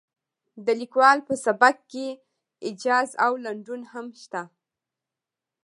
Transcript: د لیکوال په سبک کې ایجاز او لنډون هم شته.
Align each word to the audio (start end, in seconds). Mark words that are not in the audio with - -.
د 0.65 0.67
لیکوال 0.81 1.17
په 1.27 1.33
سبک 1.45 1.75
کې 1.91 2.07
ایجاز 2.65 3.09
او 3.25 3.31
لنډون 3.45 3.81
هم 3.91 4.07
شته. 4.21 4.41